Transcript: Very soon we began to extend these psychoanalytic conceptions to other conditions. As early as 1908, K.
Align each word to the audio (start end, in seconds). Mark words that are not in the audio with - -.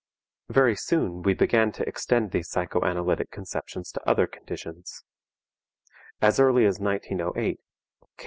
Very 0.49 0.75
soon 0.75 1.21
we 1.21 1.35
began 1.35 1.71
to 1.73 1.87
extend 1.87 2.31
these 2.31 2.49
psychoanalytic 2.49 3.29
conceptions 3.29 3.91
to 3.91 4.09
other 4.09 4.25
conditions. 4.25 5.03
As 6.19 6.39
early 6.39 6.65
as 6.65 6.79
1908, 6.79 7.59
K. 7.59 7.63